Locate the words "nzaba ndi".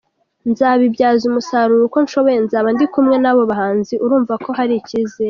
2.45-2.85